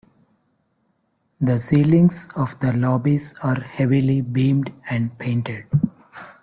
[1.39, 5.67] The ceilings of the lobbies are heavily beamed and painted.